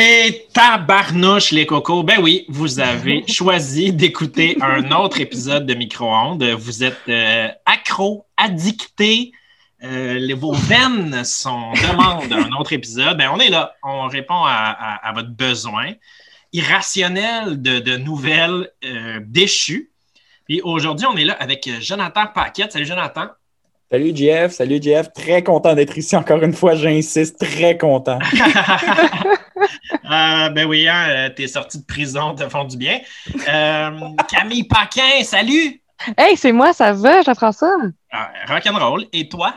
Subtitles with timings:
[0.00, 6.44] Et tabarnouche les cocos, ben oui, vous avez choisi d'écouter un autre épisode de Micro-ondes.
[6.56, 9.32] Vous êtes euh, accro, addicté,
[9.82, 13.18] euh, vos veines sont demandent un autre épisode.
[13.18, 15.94] Ben on est là, on répond à, votre besoin
[16.52, 19.90] irrationnel de, nouvelles euh, déchues.
[20.46, 22.70] Puis aujourd'hui, on est là avec Jonathan Paquette.
[22.70, 23.30] Salut Jonathan.
[23.90, 25.12] Salut Jeff, salut Jeff.
[25.12, 28.20] Très content d'être ici encore une fois, j'insiste, très content.
[29.92, 33.00] Euh, ben oui, hein, euh, t'es sorti de prison, te font du bien.
[33.48, 33.90] Euh,
[34.30, 35.82] Camille Paquin, salut!
[36.16, 37.76] Hey, c'est moi, ça va, Jean-François?
[38.12, 39.06] Ah, rock'n'roll.
[39.12, 39.54] Et toi?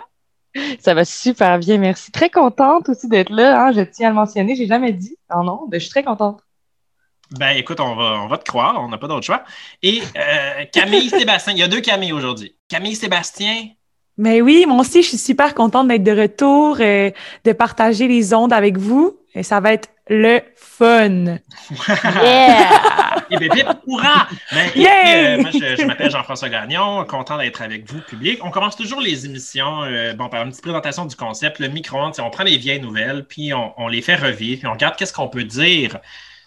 [0.79, 2.11] Ça va super bien, merci.
[2.11, 3.61] Très contente aussi d'être là.
[3.61, 6.03] Hein, je tiens à le mentionner, j'ai jamais dit en nom, mais je suis très
[6.03, 6.41] contente.
[7.31, 9.43] Ben écoute, on va, on va te croire, on n'a pas d'autre choix.
[9.81, 10.01] Et
[10.73, 12.57] Camille Sébastien, il y a deux Camille aujourd'hui.
[12.67, 13.69] Camille Sébastien,
[14.21, 17.09] mais oui, moi aussi, je suis super contente d'être de retour, euh,
[17.43, 19.17] de partager les ondes avec vous.
[19.33, 21.37] Et ça va être le fun.
[22.21, 22.67] Yeah!
[23.31, 24.27] Et bien, bien, courant!
[24.51, 28.39] Ben, euh, moi, je, m'appelle Jean-François Gagnon, content d'être avec vous, public.
[28.43, 31.57] On commence toujours les émissions euh, bon, par une petite présentation du concept.
[31.57, 34.73] Le micro-ondes, on prend les vieilles nouvelles, puis on, on les fait revivre, puis on
[34.73, 35.97] regarde qu'est-ce qu'on peut dire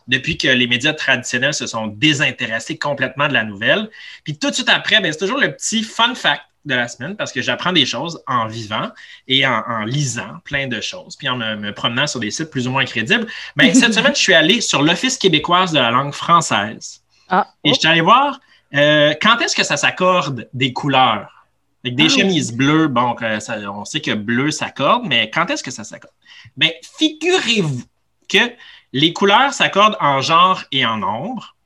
[0.06, 3.90] depuis que les médias traditionnels se sont désintéressés complètement de la nouvelle.
[4.22, 7.16] Puis tout de suite après, ben, c'est toujours le petit fun fact de la semaine
[7.16, 8.90] parce que j'apprends des choses en vivant
[9.28, 12.70] et en, lisant plein de choses, puis en me, promenant sur des sites plus ou
[12.70, 13.26] moins crédibles.
[13.56, 17.02] Mais ben, cette semaine, je suis allé sur l'Office québécoise de la langue française.
[17.28, 18.38] Ah, et je suis allé voir
[18.74, 21.46] euh, quand est-ce que ça s'accorde des couleurs?
[21.84, 25.70] Avec des ah, chemises bleues, bon, on sait que bleu s'accorde, mais quand est-ce que
[25.70, 26.14] ça s'accorde?
[26.56, 27.82] Bien, figurez-vous
[28.28, 28.52] que
[28.94, 31.56] les couleurs s'accordent en genre et en nombre,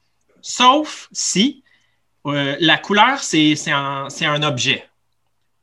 [0.42, 1.62] sauf si
[2.26, 4.87] euh, la couleur, c'est un, un, objet.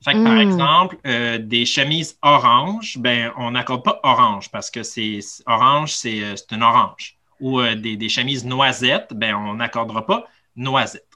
[0.06, 0.52] Fait que, par hmm.
[0.52, 5.18] exemple, euh, des chemises orange, ben, on n'accorde pas orange parce que c'est
[5.48, 7.18] orange, c'est euh, une orange.
[7.40, 11.08] Ou euh, des, chemises noisettes, ben, on n'accordera pas noisette.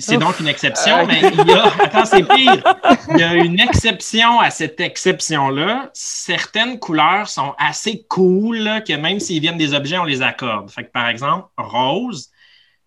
[0.00, 2.62] C'est donc une exception, mais il y a, attends, c'est pire.
[3.08, 5.90] Il y a une exception à cette exception-là.
[5.94, 10.70] Certaines couleurs sont assez cool que même s'ils viennent des objets, on les accorde.
[10.70, 12.30] Fait que, par exemple, rose,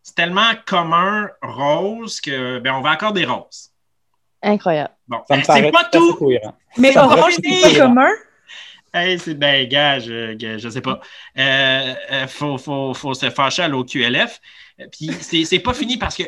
[0.04, 3.73] c'est tellement commun, rose, que ben, on va accorder rose.
[4.44, 4.94] Incroyable.
[5.08, 6.20] Bon, c'est pas tout.
[6.78, 8.10] Mais orange, c'est pas commun?
[8.94, 11.00] Hey, c'est ben, gars, je, je sais pas.
[11.36, 14.40] Il euh, euh, faut, faut, faut, se fâcher à l'OQLF.
[14.92, 16.24] Puis c'est pas fini parce que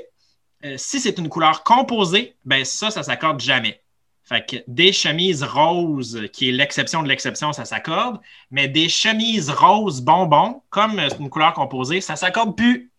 [0.63, 3.81] euh, si c'est une couleur composée, ben ça, ça s'accorde jamais.
[4.23, 9.51] Fait que des chemises roses, qui est l'exception de l'exception, ça s'accorde, mais des chemises
[9.51, 12.91] roses bonbons, comme une couleur composée, ça s'accorde plus.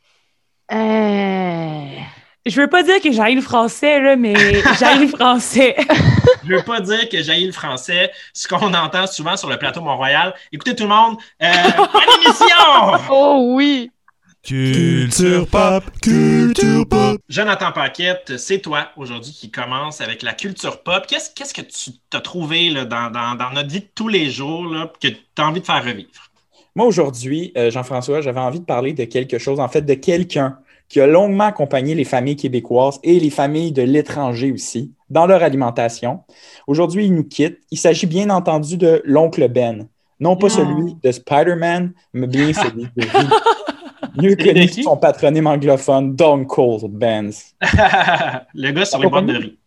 [0.70, 1.96] Euh...
[2.46, 4.34] Je veux pas dire que j'ai le français, là, mais
[4.78, 5.74] j'ai le français.
[6.44, 9.80] je veux pas dire que j'ai le français, ce qu'on entend souvent sur le plateau
[9.80, 10.32] Mont-Royal.
[10.52, 13.06] Écoutez tout le monde, euh, bonne émission!
[13.10, 13.90] Oh oui!
[14.44, 17.20] Culture pop, culture pop.
[17.28, 21.04] Jonathan Paquette, c'est toi aujourd'hui qui commence avec la culture pop.
[21.08, 24.30] Qu'est-ce, qu'est-ce que tu as trouvé là, dans, dans, dans, notre vie de tous les
[24.30, 26.30] jours là, que tu as envie de faire revivre?
[26.76, 30.58] Moi, aujourd'hui, euh, Jean-François, j'avais envie de parler de quelque chose, en fait, de quelqu'un
[30.88, 35.42] qui a longuement accompagné les familles québécoises et les familles de l'étranger aussi dans leur
[35.42, 36.20] alimentation.
[36.66, 37.58] Aujourd'hui, il nous quitte.
[37.70, 39.86] Il s'agit bien entendu de l'oncle Ben.
[40.18, 43.06] Non pas celui de Spider-Man, mais bien celui de.
[44.20, 47.54] Mieux connu sous son patronyme anglophone, Don Cole Benz.
[48.54, 49.58] le gars sur les boîtes de riz.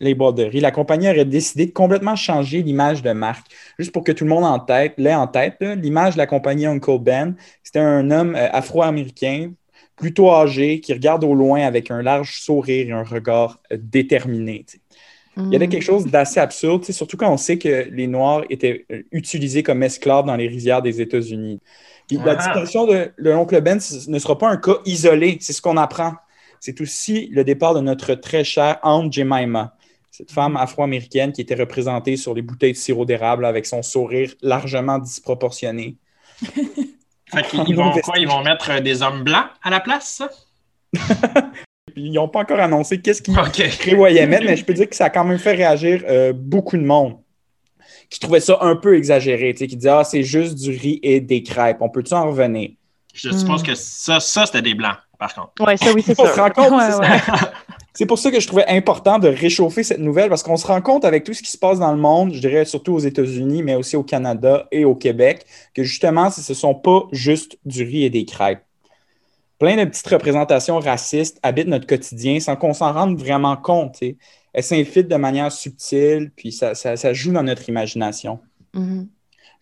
[0.00, 0.60] Les boîtes de riz.
[0.60, 3.46] La compagnie aurait décidé de complètement changer l'image de marque.
[3.78, 6.66] Juste pour que tout le monde en tête, l'ait en tête, l'image de la compagnie
[6.66, 9.52] Uncle Ben, c'était un homme euh, afro-américain,
[9.96, 14.64] plutôt âgé, qui regarde au loin avec un large sourire et un regard euh, déterminé.
[15.36, 18.86] Il y avait quelque chose d'assez absurde, surtout quand on sait que les Noirs étaient
[18.92, 21.60] euh, utilisés comme esclaves dans les rizières des États-Unis.
[22.10, 22.36] La ah.
[22.36, 26.14] disparition de l'oncle Ben ne sera pas un cas isolé, c'est ce qu'on apprend.
[26.60, 29.76] C'est aussi le départ de notre très chère Aunt Jemima,
[30.10, 34.32] cette femme afro-américaine qui était représentée sur les bouteilles de sirop d'érable avec son sourire
[34.40, 35.96] largement disproportionné.
[37.26, 37.42] Fait
[37.74, 38.18] vont quoi?
[38.18, 40.22] Ils vont mettre des hommes blancs à la place,
[41.96, 45.06] Ils n'ont pas encore annoncé qu'est-ce qu'ils prévoyaient mettre, mais je peux dire que ça
[45.06, 47.18] a quand même fait réagir euh, beaucoup de monde
[48.10, 51.42] qui trouvait ça un peu exagéré, qui disait Ah, c'est juste du riz et des
[51.42, 51.78] crêpes.
[51.80, 52.70] On peut-tu en revenir?
[53.12, 53.66] Je suppose hmm.
[53.66, 55.52] que ça, ça c'était des blancs, par contre.
[55.60, 56.24] Oui, ça, oui, c'est ça.
[57.96, 60.82] C'est pour ça que je trouvais important de réchauffer cette nouvelle, parce qu'on se rend
[60.82, 63.62] compte avec tout ce qui se passe dans le monde, je dirais surtout aux États-Unis,
[63.62, 67.84] mais aussi au Canada et au Québec, que justement, ce ne sont pas juste du
[67.84, 68.64] riz et des crêpes.
[69.60, 74.02] Plein de petites représentations racistes habitent notre quotidien sans qu'on s'en rende vraiment compte.
[74.52, 76.74] Elles s'infiltrent de manière subtile, puis ça,
[77.12, 78.40] joue dans notre imagination.
[78.74, 79.06] Mm-hmm.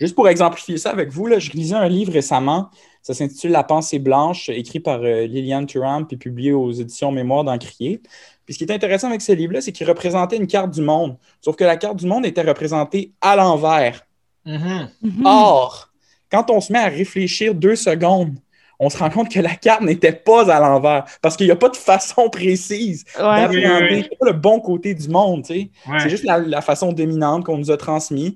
[0.01, 2.71] Juste pour exemplifier ça avec vous, là, je lisais un livre récemment
[3.03, 7.45] ça s'intitule La pensée blanche, écrit par euh, Liliane Thuram, puis publié aux éditions Mémoire
[7.45, 8.01] d'Encrier.
[8.45, 11.17] Puis ce qui est intéressant avec ce livre-là, c'est qu'il représentait une carte du monde.
[11.41, 14.07] Sauf que la carte du monde était représentée à l'envers.
[14.47, 15.25] Mm-hmm.
[15.25, 15.91] Or,
[16.31, 18.37] quand on se met à réfléchir deux secondes,
[18.79, 21.57] on se rend compte que la carte n'était pas à l'envers parce qu'il n'y a
[21.57, 25.45] pas de façon précise d'appréhender le bon côté du monde.
[25.47, 25.71] C'est
[26.09, 28.35] juste la, la, façon dominante qu'on nous a transmise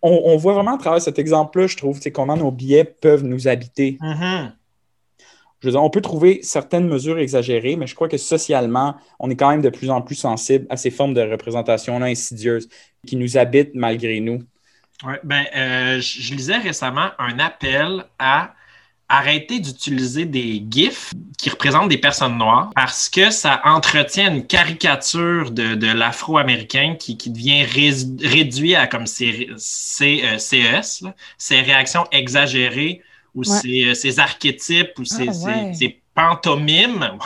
[0.00, 3.98] on, voit vraiment à travers cet exemple-là, je trouve, comment nos biais peuvent nous habiter.
[4.00, 4.52] Mm-hmm.
[5.60, 9.30] Je veux dire, on peut trouver certaines mesures exagérées, mais je crois que socialement, on
[9.30, 12.68] est quand même de plus en plus sensible à ces formes de représentation insidieuses
[13.06, 14.42] qui nous habitent malgré nous.
[15.04, 18.54] Ouais, ben, euh, je lisais récemment un appel à
[19.12, 25.50] arrêter d'utiliser des GIFs qui représentent des personnes noires parce que ça entretient une caricature
[25.50, 31.04] de, l'afro-américain qui, devient réduit à comme ces, ces CES,
[31.36, 33.02] ces réactions exagérées
[33.34, 37.10] ou ces, ces, archétypes ou ah, pantomimes.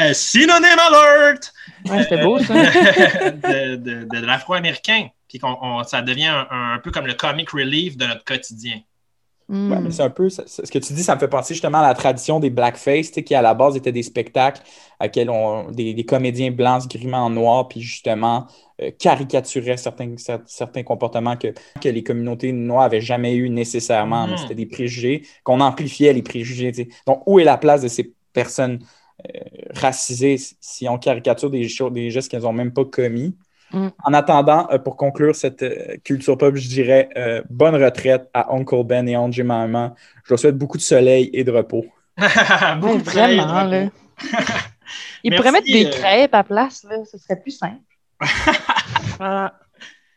[0.00, 1.52] Euh, synonyme alert!
[1.84, 2.54] c'était beau, ça.
[2.54, 5.08] de, l'afro-américain.
[5.28, 5.40] Puis
[5.88, 8.80] ça devient un, peu comme le comic relief de notre quotidien.
[9.50, 11.94] Mais c'est un peu ce que tu dis, ça me fait penser justement à la
[11.94, 14.60] tradition des blackface, qui à la base étaient des spectacles
[15.00, 18.46] à laquelle on, des, comédiens blancs se grimaient en noir, puis justement
[18.82, 20.14] euh, caricaturaient certains,
[20.44, 24.26] certains comportements que, que les communautés noires n'avaient jamais eu nécessairement.
[24.26, 24.36] Mm-hmm.
[24.36, 26.72] c'était des préjugés, qu'on amplifiait les préjugés.
[27.06, 28.80] Donc, où est la place de ces personnes
[29.34, 29.40] euh,
[29.74, 33.34] racisées si on caricature des, des gestes qu'elles n'ont même pas commis?
[33.72, 33.88] Mm.
[34.04, 38.52] En attendant, euh, pour conclure cette euh, culture pop, je dirais euh, bonne retraite à
[38.54, 39.94] Uncle Ben et Aunt Jemima.
[40.24, 41.86] Je leur souhaite beaucoup de soleil et de repos.
[42.80, 43.88] beaucoup vraiment, là.
[45.22, 47.04] Ils pourraient mettre des crêpes à place, là.
[47.10, 47.80] Ce serait plus simple.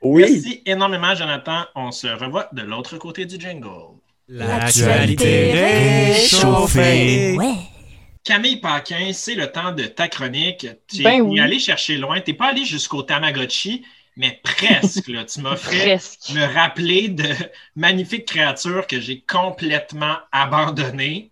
[0.03, 0.23] Oui.
[0.23, 1.65] Merci énormément, Jonathan.
[1.75, 3.99] On se revoit de l'autre côté du jingle.
[4.27, 7.37] L'actualité réchauffée.
[7.37, 7.53] Ouais.
[8.23, 10.67] Camille Paquin, c'est le temps de ta chronique.
[10.87, 12.21] Tu ben es allé chercher loin.
[12.21, 13.83] Tu n'es pas allé jusqu'au Tamagotchi,
[14.15, 15.05] mais presque.
[15.25, 15.97] Tu m'as fait
[16.33, 17.27] me rappeler de
[17.75, 21.31] magnifiques créatures que j'ai complètement abandonnées.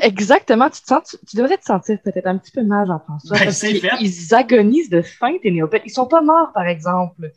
[0.00, 0.70] Exactement.
[0.70, 3.38] Tu, te sens, tu, devrais te sentir peut-être un petit peu mal, Jean-François.
[3.38, 3.52] Ben,
[4.00, 5.82] ils, agonisent de faim, tes néopètes.
[5.84, 7.32] Ils sont pas morts, par exemple.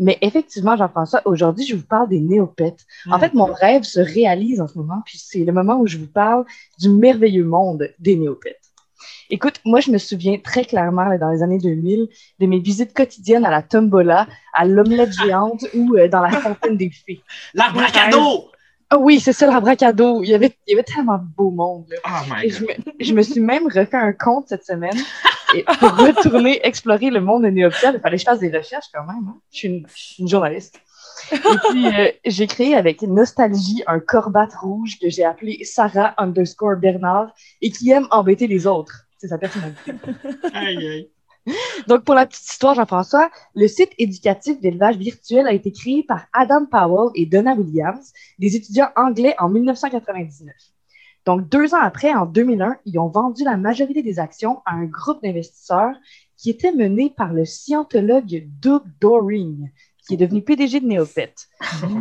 [0.00, 2.86] Mais effectivement, Jean-François, aujourd'hui, je vous parle des néopètes.
[3.10, 5.98] En fait, mon rêve se réalise en ce moment, puis c'est le moment où je
[5.98, 6.46] vous parle
[6.78, 8.56] du merveilleux monde des néopètes.
[9.28, 12.08] Écoute, moi, je me souviens très clairement, dans les années 2000,
[12.40, 16.78] de mes visites quotidiennes à la tombola, à l'omelette géante ou euh, dans la fontaine
[16.78, 17.20] des fées.
[17.54, 18.50] L'arbre à cadeaux!
[18.92, 20.22] Ah oui, c'est ça, l'arbre à cadeaux.
[20.24, 21.84] Il y avait, il y avait tellement de beau monde.
[22.04, 22.68] Oh je, me,
[22.98, 24.98] je me suis même refait un compte cette semaine
[25.54, 29.04] et pour retourner explorer le monde néophyte, il fallait que je fasse des recherches quand
[29.04, 29.28] même.
[29.28, 29.38] Hein.
[29.52, 29.84] Je, suis
[30.18, 30.80] une, journaliste.
[31.32, 31.36] Et
[31.70, 37.32] puis, euh, j'ai créé avec nostalgie un corbat rouge que j'ai appelé Sarah underscore Bernard
[37.60, 39.06] et qui aime embêter les autres.
[39.18, 39.92] C'est sa personnalité.
[40.54, 41.10] aïe, aïe.
[41.86, 46.26] Donc, pour la petite histoire, Jean-François, le site éducatif d'élevage virtuel a été créé par
[46.32, 50.54] Adam Powell et Donna Williams, des étudiants anglais en 1999.
[51.26, 54.86] Donc, deux ans après, en 2001, ils ont vendu la majorité des actions à un
[54.86, 55.94] groupe d'investisseurs
[56.36, 59.70] qui était mené par le scientologue Doug Doring,
[60.06, 61.48] qui est devenu PDG de Néopète.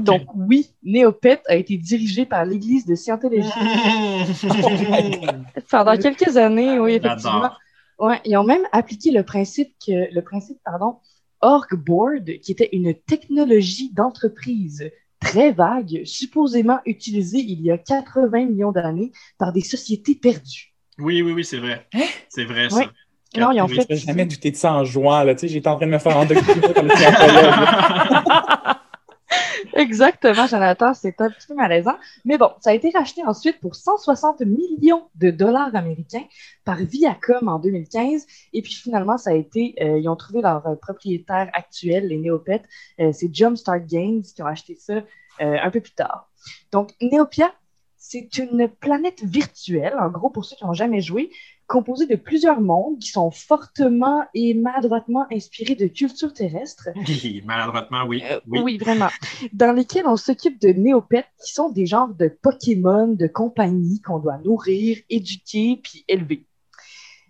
[0.01, 3.49] Donc, oui, Néopète a été dirigé par l'Église de Scientologie.
[5.69, 7.51] Pendant quelques années, oui, effectivement.
[7.99, 10.95] Ouais, ils ont même appliqué le principe que le principe, pardon,
[11.41, 18.45] Org Board, qui était une technologie d'entreprise très vague, supposément utilisé il y a 80
[18.45, 20.73] millions d'années par des sociétés perdues.
[20.97, 21.87] Oui, oui, oui, c'est vrai.
[21.93, 22.05] Hein?
[22.29, 22.89] C'est vrai, ça.
[23.37, 23.85] Non, ils ont fait.
[23.89, 25.35] Je jamais douté de ça en jouant, là.
[25.35, 26.89] Tu sais, j'étais en train de me faire endoctriner comme
[29.73, 31.97] Exactement, Jonathan, c'est un petit peu malaisant.
[32.25, 36.25] Mais bon, ça a été racheté ensuite pour 160 millions de dollars américains
[36.65, 38.25] par Viacom en 2015.
[38.53, 42.17] Et puis finalement, ça a été, euh, ils ont trouvé leur euh, propriétaire actuel, les
[42.17, 42.63] Néopets.
[42.99, 45.01] Euh, c'est Jumpstart Games qui ont acheté ça
[45.41, 46.29] un peu plus tard.
[46.73, 47.53] Donc, Neopia,
[47.95, 51.31] c'est une planète virtuelle, en gros, pour ceux qui n'ont jamais joué,
[51.69, 56.89] composé de plusieurs mondes qui sont fortement et maladroitement inspirés de cultures terrestres.
[57.07, 58.23] Oui, maladroitement, oui.
[58.29, 58.77] Euh, oui.
[58.77, 59.09] vraiment.
[59.53, 64.19] Dans lesquels on s'occupe de néopètes qui sont des genres de Pokémon de compagnie qu'on
[64.19, 66.45] doit nourrir, éduquer puis élever.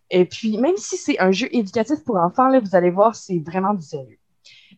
[0.09, 3.39] Et puis, même si c'est un jeu éducatif pour enfants, là, vous allez voir, c'est
[3.39, 4.17] vraiment du sérieux.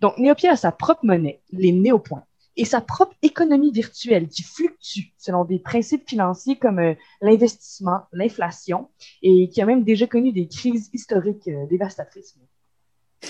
[0.02, 2.26] Donc, Néopia a sa propre monnaie, les néopoints,
[2.58, 8.90] et sa propre économie virtuelle qui fluctue selon des principes financiers comme euh, l'investissement, l'inflation,
[9.22, 12.36] et qui a même déjà connu des crises historiques euh, dévastatrices.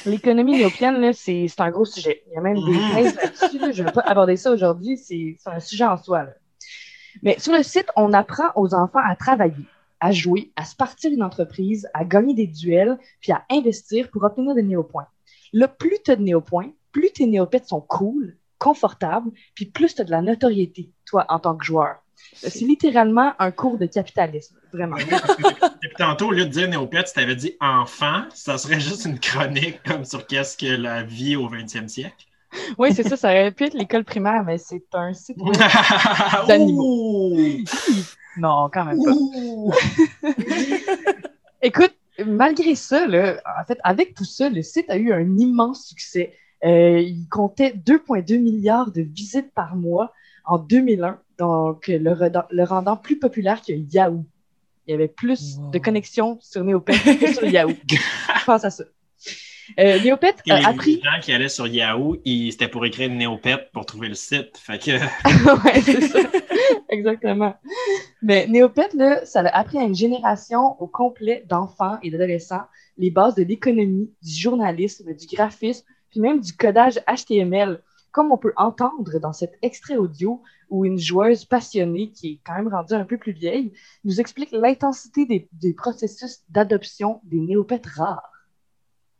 [0.06, 2.24] L'économie néopienne, c'est un gros sujet.
[2.28, 2.94] Il y a même des mmh.
[2.96, 3.74] thèses là-dessus.
[3.74, 6.28] je ne vais pas aborder ça aujourd'hui, c'est un sujet en soi.
[7.22, 9.66] Mais sur le site, on apprend aux enfants à travailler,
[10.00, 14.24] à jouer, à se partir une entreprise, à gagner des duels, puis à investir pour
[14.24, 15.08] obtenir des néopoints.
[15.52, 20.02] Là, plus tu as de néopoints, plus tes néopètes sont cool, confortables, puis plus tu
[20.02, 21.96] as de la notoriété, toi, en tant que joueur.
[22.34, 24.98] C'est littéralement un cours de capitalisme, vraiment.
[24.98, 29.06] Et puis tantôt, au lieu de dire néopète, tu t'avais dit enfant, ça serait juste
[29.06, 32.28] une chronique comme sur qu'est-ce que la vie au 20e siècle.
[32.78, 35.38] Oui, c'est ça, ça aurait pu être l'école primaire, mais c'est un site
[36.48, 37.36] d'animaux.
[38.38, 40.28] non, quand même pas.
[41.64, 46.38] Écoute, malgré ça, en fait, avec tout ça, le site a eu un immense succès.
[46.64, 50.14] Euh, il comptait 2,2 milliards de visites par mois
[50.46, 54.26] en 2001, donc le, rendant plus populaire que Yahoo.
[54.88, 57.74] Il y avait plus de connexions sur Neopet que sur Yahoo.
[57.90, 58.84] Je pense à ça.
[59.80, 60.96] Euh, Néopet a appris.
[60.96, 64.58] Les gens qui allaient sur Yahoo, c'était pour écrire Néopet pour trouver le site.
[64.58, 64.92] Fait que.
[65.66, 66.20] ouais, c'est ça.
[66.90, 67.56] Exactement.
[68.22, 72.64] Mais Néopet, là, ça a appris à une génération au complet d'enfants et d'adolescents
[72.98, 78.38] les bases de l'économie, du journalisme, du graphisme, puis même du codage HTML, comme on
[78.38, 82.94] peut entendre dans cet extrait audio où une joueuse passionnée, qui est quand même rendue
[82.94, 88.28] un peu plus vieille, nous explique l'intensité des, processus d'adoption des néopètes rares.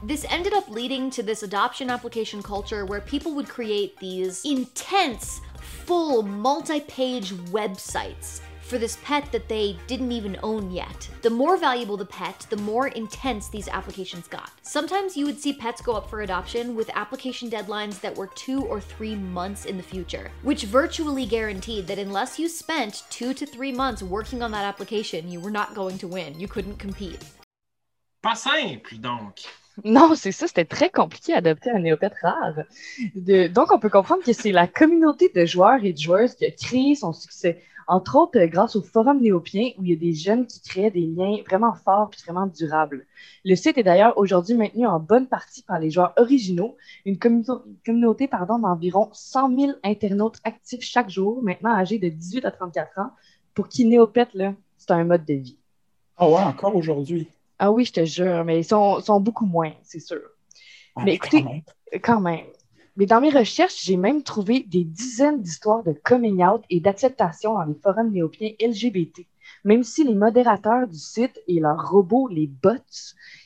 [0.08, 5.42] This ended up leading to this adoption application culture where people would create these intense,
[5.86, 11.10] full, multi page websites for this pet that they didn't even own yet.
[11.24, 14.50] The more valuable the pet, the more intense these applications got.
[14.62, 18.64] Sometimes you would see pets go up for adoption with application deadlines that were two
[18.64, 23.46] or three months in the future, which virtually guaranteed that unless you spent two to
[23.46, 26.40] three months working on that application, you were not going to win.
[26.40, 27.20] You couldn't compete.
[28.22, 29.42] Pas simple, donc.
[29.84, 32.64] Non, c'est ça, c'était très compliqué d'adopter un néopète rare.
[33.52, 36.52] donc, on peut comprendre que c'est la communauté de joueurs et de joueuses qui a
[36.52, 37.62] créé son succès.
[37.92, 40.92] Entre autres, euh, grâce au forum néopien, où il y a des jeunes qui créaient
[40.92, 43.06] des liens vraiment forts et vraiment durables.
[43.44, 48.30] Le site est d'ailleurs aujourd'hui maintenu en bonne partie par les joueurs originaux, une, communauté
[48.30, 53.12] d'environ 100 000 internautes actifs chaque jour, maintenant âgés de 18 à 34 ans,
[53.54, 54.30] pour qui néopète,
[54.78, 55.58] c'est un mode de vie.
[56.16, 57.28] Ah oh ouais, encore aujourd'hui?
[57.60, 60.22] Ah oui, je te jure, mais ils sont, beaucoup moins, c'est sûr.
[60.96, 61.46] Ah, mais écoutez,
[62.02, 62.46] quand même.
[62.98, 67.54] Mais dans mes recherches, j'ai même trouvé des dizaines d'histoires de coming out et d'acceptation
[67.54, 69.26] dans les forums néopiens LGBT.
[69.64, 72.72] Même si les modérateurs du site et leurs robots, les bots,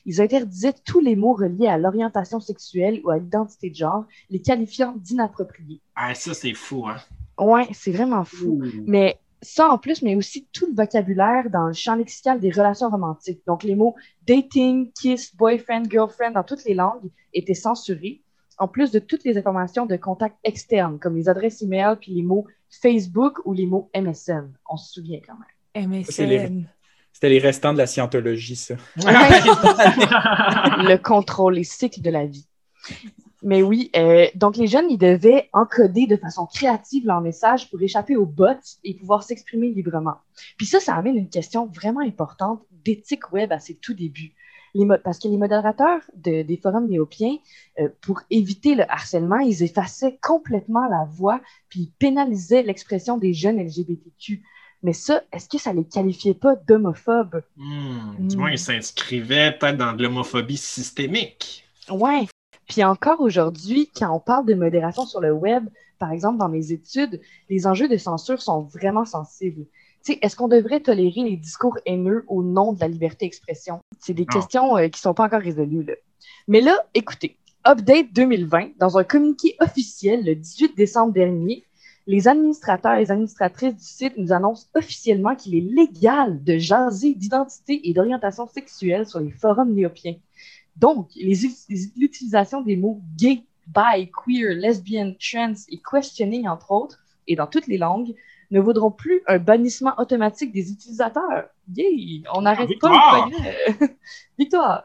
[0.06, 4.42] ils interdisaient tous les mots reliés à l'orientation sexuelle ou à l'identité de genre, les
[4.42, 5.82] qualifiant d'inappropriés.
[5.96, 6.98] Ah, ça, c'est fou, hein?
[7.38, 8.62] Ouais, c'est vraiment fou.
[8.86, 12.90] Mais ça en plus, mais aussi tout le vocabulaire dans le champ lexical des relations
[12.90, 13.42] romantiques.
[13.46, 18.24] Donc, les mots dating, kiss, boyfriend, girlfriend dans toutes les langues étaient censurés,
[18.58, 22.24] en plus de toutes les informations de contact externes, comme les adresses email, puis les
[22.24, 22.46] mots
[22.82, 24.52] Facebook ou les mots MSN.
[24.70, 25.90] On se souvient quand même.
[25.90, 26.66] MSN.
[27.16, 28.76] C'était les restants de la scientologie, ça.
[28.98, 32.46] le contrôle, les cycles de la vie.
[33.42, 37.82] Mais oui, euh, donc les jeunes, ils devaient encoder de façon créative leur message pour
[37.82, 40.16] échapper aux bots et pouvoir s'exprimer librement.
[40.58, 44.35] Puis ça, ça amène une question vraiment importante d'éthique web à ses tout débuts.
[44.75, 47.38] Les parce que les modérateurs des forums néopiens,
[47.79, 53.34] euh, pour éviter le harcèlement, ils effaçaient complètement la voix puis ils pénalisaient l'expression des
[53.34, 54.44] jeunes LGBTQ.
[54.84, 57.41] Mais ça, est-ce que ça les qualifiait pas d'homophobes?
[57.55, 61.65] Hmm, du moins, ils s'inscrivaient peut-être dans de l'homophobie systémique.
[61.89, 62.27] Ouais,
[62.67, 65.67] puis encore aujourd'hui, quand on parle de modération sur le web,
[66.00, 69.65] par exemple dans mes études, les enjeux de censure sont vraiment sensibles.
[70.08, 73.80] Est-ce qu'on devrait tolérer les discours haineux au nom de la liberté d'expression?
[74.00, 75.84] C'est des questions euh, qui ne sont pas encore résolues.
[75.84, 75.94] Là.
[76.48, 81.64] Mais là, écoutez, Update 2020, dans un communiqué officiel le 18 décembre dernier,
[82.08, 87.16] les administrateurs et les administratrices du site nous annoncent officiellement qu'il est légal de jaser
[87.16, 90.16] d'identité et d'orientation sexuelle sur les forums néopiens.
[90.76, 97.48] Donc, l'utilisation des mots gay, bi, queer, lesbian, trans et questioning, entre autres, et dans
[97.48, 98.14] toutes les langues,
[98.52, 101.46] ne vaudront plus un bannissement automatique des utilisateurs.
[101.74, 102.24] Yay!
[102.34, 103.96] On n'arrête pas le progrès.
[104.40, 104.84] Victoire!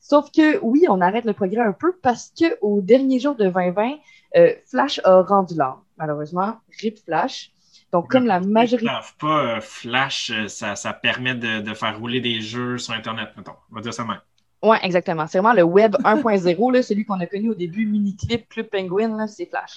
[0.00, 3.94] Sauf que oui, on arrête le progrès un peu parce qu'au dernier jour de 2020,
[4.36, 5.82] euh, Flash a rendu l'art.
[5.96, 7.50] Malheureusement, RIP Flash.
[7.90, 8.90] Donc, comme la majorité.
[9.18, 13.28] pas, euh, Flash, euh, ça, ça permet de, de, faire rouler des jeux sur Internet,
[13.36, 13.54] mettons.
[13.70, 14.20] On va dire ça même.
[14.62, 15.26] Oui, exactement.
[15.26, 19.46] C'est vraiment le web 1.0, celui qu'on a connu au début, Miniclip, Club Penguin, c'est
[19.46, 19.76] Flash.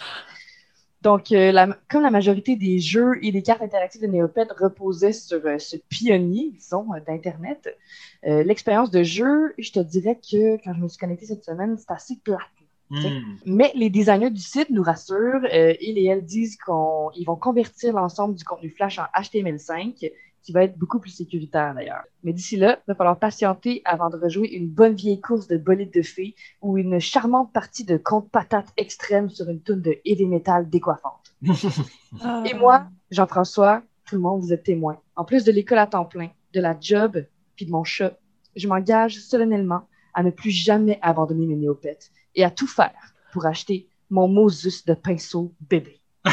[1.01, 1.53] Donc, euh,
[1.89, 5.77] comme la majorité des jeux et des cartes interactives de Neopet reposaient sur euh, ce
[5.89, 7.75] pionnier, disons, euh, d'Internet,
[8.23, 11.91] l'expérience de jeu, je te dirais que quand je me suis connectée cette semaine, c'est
[11.91, 12.41] assez plate.
[12.89, 13.35] Hmm.
[13.45, 15.45] Mais les designers du site nous rassurent,
[15.81, 20.11] ils et elles disent qu'ils vont convertir l'ensemble du contenu Flash en HTML5
[20.47, 22.05] qui va être beaucoup plus sécuritaire d'ailleurs.
[22.23, 25.57] Mais d'ici là, il va falloir patienter avant de rejouer une bonne vieille course de
[25.57, 29.97] bolide de fées ou une charmante partie de conte patate extrême sur une toune de
[30.05, 31.35] heavy metal décoiffante.
[32.45, 35.01] Et moi, Jean-François, tout le monde, vous êtes témoin.
[35.17, 37.25] En plus de l'école à temps plein, de la job,
[37.57, 38.17] puis de mon chat,
[38.55, 39.81] je m'engage solennellement
[40.13, 44.85] à ne plus jamais abandonner mes néopètes et à tout faire pour acheter mon Moses
[44.85, 45.99] de pinceau bébé.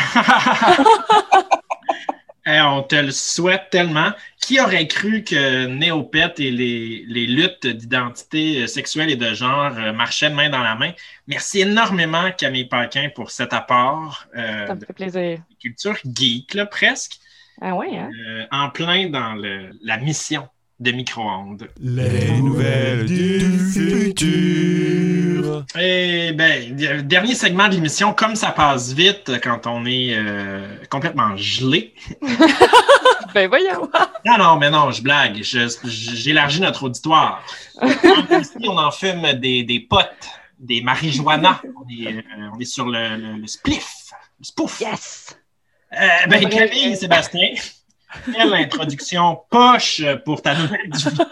[2.46, 4.12] on te le souhaite tellement.
[4.40, 9.92] Qui aurait cru que Néopète et les, luttes d'identité euh, sexuelle et de genre euh,
[9.92, 10.92] marchaient main dans la main?
[11.26, 14.26] Merci énormément, Camille Paquin, pour cet apport.
[14.36, 15.38] Euh, Ça me fait plaisir.
[15.60, 17.18] culture geek, là, presque.
[17.62, 18.10] Ah ouais, hein?
[18.50, 19.34] en plein dans
[19.82, 20.48] la mission
[20.84, 21.68] de micro-ondes.
[21.80, 23.40] Les nouvelles du
[23.72, 25.64] futur.
[25.80, 31.36] Eh ben, dernier segment de l'émission, comme ça passe vite quand on est euh, complètement
[31.36, 31.94] gelé.
[33.34, 33.90] ben voyons.
[34.26, 35.42] Non, non, mais non, je blague.
[35.42, 37.42] J'élargis notre auditoire.
[37.82, 41.62] Ici, on en fume des, des potes, des marijuana.
[41.64, 42.20] On est, euh,
[42.54, 44.80] on est sur le, le, spliff, le spoof.
[44.80, 45.38] Yes!
[45.94, 47.54] Euh, ben, Camille et Sébastien.
[48.32, 51.26] Quelle introduction poche pour ta nouvelle du futur.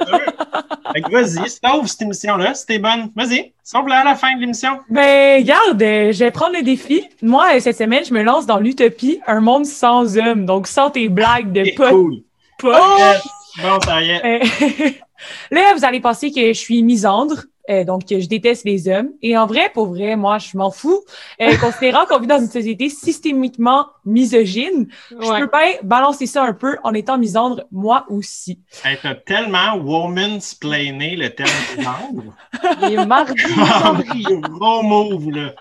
[1.10, 3.10] vas-y, sauve cette émission-là, c'était bonne.
[3.16, 4.80] Vas-y, sauve-la à la fin de l'émission.
[4.90, 7.04] Ben, regarde, euh, je vais prendre le défi.
[7.22, 10.46] Moi, euh, cette semaine, je me lance dans l'utopie, un monde sans hommes.
[10.46, 11.90] Donc, sans tes blagues de potes.
[11.90, 12.22] Cool.
[12.62, 14.24] Bon, ça y est.
[14.24, 14.90] Euh,
[15.50, 17.44] là, vous allez penser que je suis misandre.
[17.70, 19.10] Euh, donc, je déteste les hommes.
[19.22, 21.02] Et en vrai, pour vrai, moi, je m'en fous.
[21.40, 26.54] Euh, considérant qu'on vit dans une société systémiquement misogyne, je peux bien balancer ça un
[26.54, 28.60] peu en étant misandre, moi aussi.
[28.84, 32.36] Elle t'as tellement woman-splainé le terme misandre.
[32.82, 33.34] Il est mardi.
[34.40, 35.54] Gros move, là.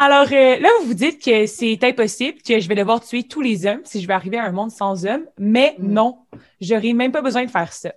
[0.00, 3.40] Alors euh, là, vous vous dites que c'est impossible, que je vais devoir tuer tous
[3.40, 5.92] les hommes si je vais arriver à un monde sans hommes, mais mm.
[5.92, 6.18] non,
[6.60, 7.92] j'aurais même pas besoin de faire ça.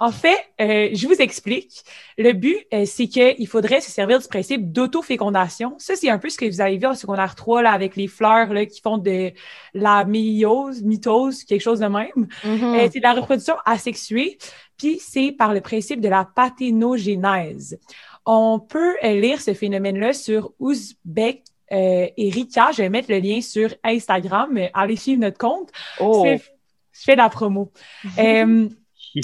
[0.00, 1.84] En fait, euh, je vous explique.
[2.18, 5.76] Le but, euh, c'est qu'il faudrait se servir du principe d'autofécondation.
[5.78, 8.08] Ça, c'est un peu ce que vous avez vu en secondaire 3 là, avec les
[8.08, 9.30] fleurs là, qui font de
[9.72, 12.26] la myose, mitose, quelque chose de même.
[12.44, 12.90] Mm-hmm.
[12.92, 14.38] c'est de la reproduction asexuée,
[14.76, 17.78] puis c'est par le principe de la pathénogénèse.
[18.26, 22.70] On peut lire ce phénomène-là sur Ouzbek euh, et Rika.
[22.72, 24.58] Je vais mettre le lien sur Instagram.
[24.74, 25.70] Allez suivre notre compte.
[26.00, 26.24] Oh.
[26.26, 26.38] Je,
[26.92, 27.72] fais, de la promo.
[28.18, 28.68] euh,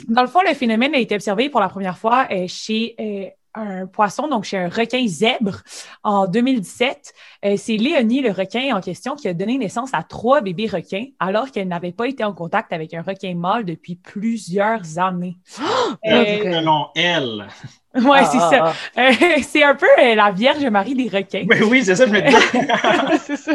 [0.08, 3.26] dans le fond, le phénomène a été observé pour la première fois euh, chez euh,
[3.54, 5.62] un poisson, donc chez un requin zèbre
[6.02, 7.12] en 2017.
[7.44, 11.06] Euh, c'est Léonie, le requin en question, qui a donné naissance à trois bébés requins
[11.20, 15.36] alors qu'elle n'avait pas été en contact avec un requin mâle depuis plusieurs années.
[16.04, 17.46] selon elle.
[17.96, 18.64] Oui, c'est ça.
[18.64, 19.00] Ah, ah.
[19.00, 21.44] Euh, c'est un peu euh, la Vierge Marie des requins.
[21.48, 22.20] Mais oui, c'est ça, je me
[23.12, 23.18] dis.
[23.24, 23.52] c'est ça.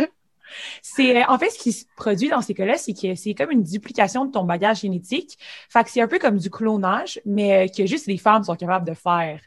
[0.82, 3.52] C'est, euh, en fait, ce qui se produit dans ces cas-là, c'est que c'est comme
[3.52, 5.38] une duplication de ton bagage génétique.
[5.70, 8.88] Fait que c'est un peu comme du clonage, mais que juste les femmes sont capables
[8.88, 9.40] de faire.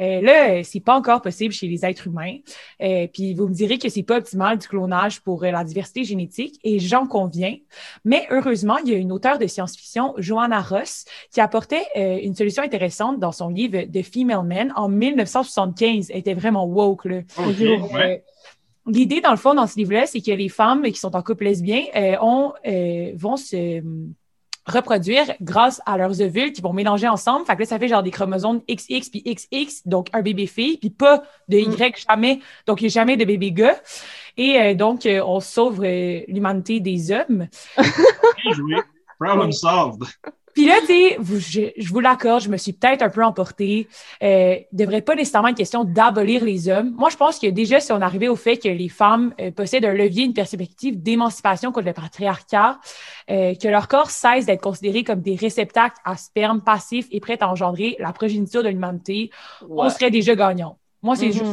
[0.00, 2.38] Euh, là, c'est pas encore possible chez les êtres humains.
[2.82, 6.58] Euh, puis vous me direz que c'est pas optimal du clonage pour la diversité génétique,
[6.64, 7.56] et j'en conviens.
[8.04, 12.62] Mais heureusement, il y a une auteure de science-fiction, Joanna Ross, qui apportait une solution
[12.62, 16.10] intéressante dans son livre The Female Man en 1975.
[16.10, 17.20] Elle était vraiment woke, là.
[18.86, 21.44] L'idée, dans le fond, dans ce livre-là, c'est que les femmes qui sont en couple
[21.44, 24.12] lesbien euh, ont, euh, vont se hum,
[24.66, 27.46] reproduire grâce à leurs ovules qui vont mélanger ensemble.
[27.46, 30.76] Fait que là, ça fait genre des chromosomes XX puis XX, donc un bébé fille,
[30.76, 31.92] puis pas de Y mm.
[32.08, 33.80] jamais, donc il n'y a jamais de bébé gars.
[34.36, 37.48] Et euh, donc, on sauve l'humanité des hommes.
[39.18, 40.04] Problem solved.
[40.54, 43.88] Puis là, tu sais, je, vous l'accorde, je me suis peut-être un peu emportée.
[44.22, 46.94] Euh, devrait pas nécessairement une question d'abolir les hommes.
[46.96, 49.84] Moi, je pense que déjà, si on arrivait au fait que les femmes euh, possèdent
[49.84, 52.78] un levier, une perspective d'émancipation contre le patriarcat,
[53.30, 57.38] euh, que leur corps cesse d'être considéré comme des réceptacles à sperme passifs et prêts
[57.40, 59.30] à engendrer la progéniture de l'humanité,
[59.68, 60.78] on serait déjà gagnant.
[61.02, 61.44] Moi, c'est juste...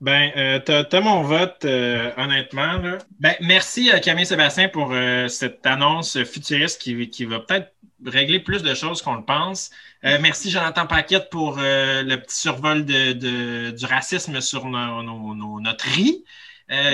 [0.00, 2.78] Ben, euh, t'as, mon vote, euh, honnêtement.
[2.78, 2.98] Là.
[3.18, 4.94] Ben, merci euh, Camille Sébastien pour
[5.28, 7.72] cette annonce futuriste qui, qui va peut-être
[8.06, 9.70] régler plus de choses qu'on le pense.
[10.02, 16.24] merci Jonathan Paquette pour le petit survol de, du racisme sur notre riz.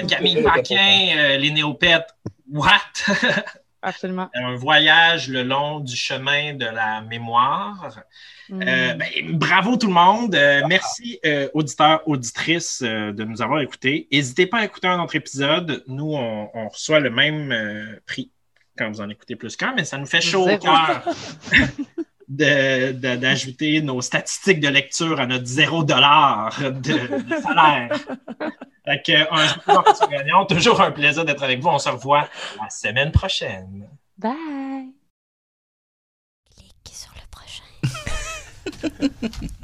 [0.08, 2.08] Camille Paquin, les néopètes,
[2.50, 2.70] what?
[3.86, 4.28] Absolument.
[4.34, 8.00] Un voyage le long du chemin de la mémoire.
[8.50, 8.98] Euh, mm.
[8.98, 10.34] ben, bravo tout le monde.
[10.34, 14.08] Euh, merci euh, auditeurs, auditrices de nous avoir écoutés.
[14.10, 15.84] N'hésitez pas à écouter un autre épisode.
[15.86, 17.54] Nous, on, reçoit le même
[18.06, 18.32] prix
[18.76, 21.04] quand vous en écoutez plus qu'un, mais ça nous fait chaud au cœur
[22.28, 26.98] d'ajouter nos statistiques de lecture à notre zéro dollar de,
[27.40, 27.90] salaire.
[28.84, 31.68] Fait que, un gagnant, toujours un plaisir d'être avec vous.
[31.68, 32.28] On se revoit
[32.60, 33.88] la semaine prochaine.
[34.18, 34.92] Bye!
[36.56, 37.64] Cliquez sur le prochain.